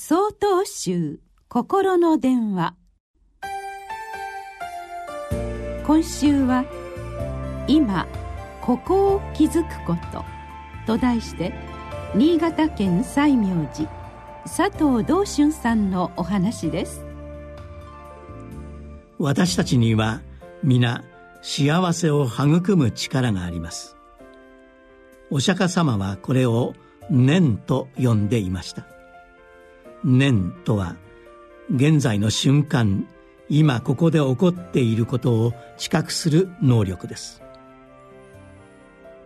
[0.00, 1.18] 総統集
[1.48, 2.76] 心の電話。
[5.84, 6.64] 今週は
[7.66, 8.06] 「今
[8.62, 10.24] ここを気づくこと」
[10.86, 11.52] と題して
[12.14, 13.90] 新潟県西明寺
[14.44, 17.04] 佐藤道春さんのお話です。
[19.18, 20.22] 私たちには
[20.62, 21.02] 皆
[21.42, 23.96] 幸せを育む力があります。
[25.32, 26.74] お釈迦様はこれを
[27.10, 28.97] 念と呼んでいました。
[30.04, 30.96] 念とは
[31.74, 33.06] 現在の瞬間
[33.48, 37.42] 今ここで起こっていることを知覚する能力です。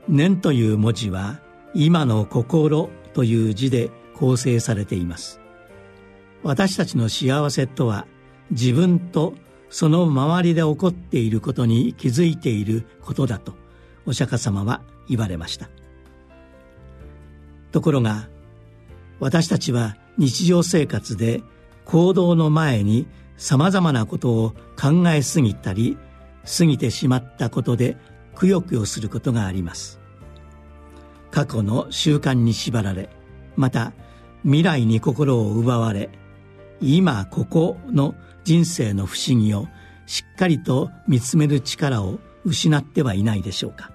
[0.09, 1.41] 念という文字は
[1.75, 5.41] 今の心という字で構成されています。
[6.43, 8.07] 私たちの幸せとは
[8.51, 9.35] 自分と
[9.71, 13.55] その周りで起こっていることに気づいていることだと
[14.07, 15.69] お釈迦様は言われました。
[17.71, 18.29] ところが
[19.19, 21.43] 私たちは日常生活で
[21.85, 25.99] 行動の前にさまざまなことを考えすぎたり
[26.47, 27.97] 過ぎてしまったことで
[28.37, 29.99] くよくよすることがあります。
[31.33, 33.09] 過去の習慣に縛られ
[33.57, 33.95] また
[34.45, 36.09] 未来に心を奪われ
[36.81, 39.67] 今ここの人生の不思議を
[40.07, 43.91] しっかりと見つめる力を失ってはいないでしょうか。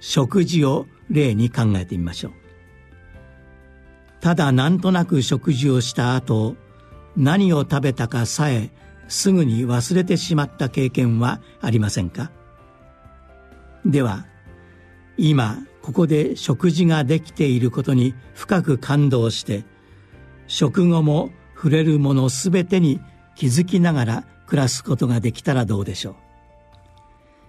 [0.00, 2.47] 食事を例に考えてみましょう。
[4.20, 6.56] ただなんとなく食事をした後
[7.16, 8.70] 何を食べたかさえ
[9.08, 12.30] すぐに忘れてしまった経験はありませんか？
[13.86, 14.26] では
[15.16, 19.64] 今ここで食事ができていることに深く感動して
[20.46, 23.00] 食後も触れるものすべてに
[23.34, 26.14] 気づきながら暮らすことができたらどうでしょう？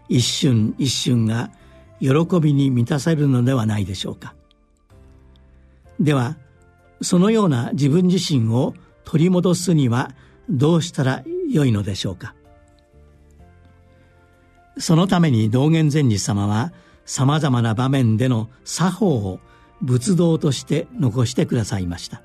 [0.07, 1.51] 一瞬一瞬が
[1.99, 2.09] 喜
[2.41, 4.33] びに満たされるのではないでしょうか。
[5.99, 6.37] では
[7.01, 10.11] そのような自分自身を取り戻すには
[10.49, 12.35] どうしたらよいのでしょうか？
[14.77, 16.71] そのために道元禅師様は
[17.05, 19.39] さまざまな場面での作法を
[19.81, 22.21] 仏道として残してくださいました。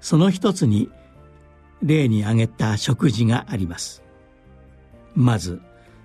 [0.00, 0.90] その一つに
[1.82, 4.02] 例に挙げた食事があります。
[5.14, 5.60] まず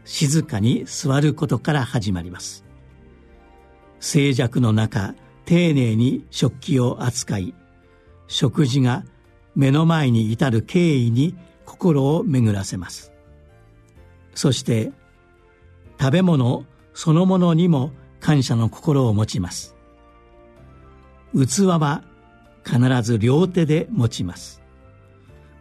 [0.05, 2.65] 静かに座ることから始まります。
[3.99, 5.15] 静寂の中
[5.47, 7.55] 丁寧に食器を扱い
[8.27, 9.05] 食事が
[9.55, 11.35] 目の前に至る経緯に
[11.65, 13.13] 心を巡らせます。
[14.35, 14.91] そして
[15.97, 19.73] 食べ物そのものにも感謝の心を持ちます。
[21.33, 22.03] 器は
[22.65, 24.61] 必ず両手で持ちます。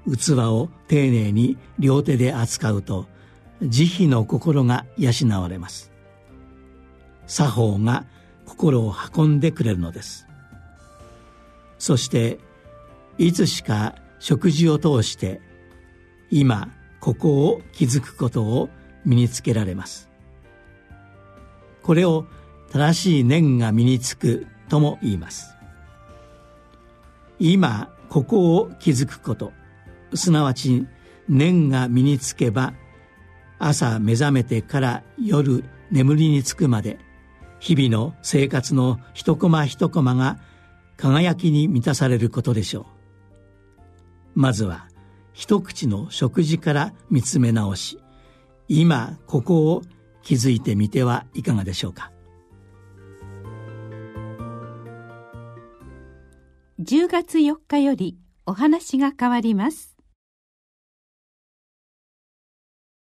[0.04, 3.06] 器を丁寧に両手で扱うと
[3.62, 5.92] 慈悲の心が養われます。
[7.28, 8.04] 作法が
[8.46, 10.26] 心を運んでくれるのです。
[11.78, 12.38] そして
[13.18, 15.40] いつしか食事を通して
[16.30, 16.70] 今
[17.00, 18.70] ここを気づくことを
[19.04, 20.08] 身につけられます。
[21.82, 22.26] これを
[22.72, 25.54] 正しい念が身につくとも言います。
[27.38, 29.52] 今ここを気づくこと。
[30.14, 30.86] すなわち
[31.28, 32.74] 念が身につけば
[33.58, 36.98] 朝目覚めてから夜眠りにつくまで
[37.58, 40.38] 日々の生活の一コマ一コマが
[40.96, 42.86] 輝きに満たされることでしょ
[44.34, 44.40] う。
[44.40, 44.88] まずは
[45.32, 47.98] 一口の食事から見つめ直し
[48.68, 49.82] 今ここを
[50.22, 52.10] 気づいてみてはいかがでしょうか。
[56.80, 59.95] 10月4日よりお話が変わります。